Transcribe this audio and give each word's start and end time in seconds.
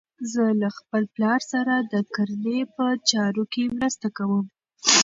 زه 0.31 0.43
له 0.61 0.69
خپل 0.77 1.03
پلار 1.15 1.39
سره 1.51 1.73
د 1.79 1.93
کرنې 2.15 2.59
په 2.75 2.85
چارو 3.09 3.43
کې 3.53 3.63
مرسته 3.77 4.07
کوم. 4.17 4.45